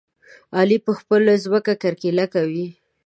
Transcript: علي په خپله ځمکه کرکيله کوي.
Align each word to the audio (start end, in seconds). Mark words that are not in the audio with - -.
علي 0.57 0.77
په 0.85 0.91
خپله 0.99 1.33
ځمکه 1.43 1.73
کرکيله 1.83 2.25
کوي. 2.33 2.67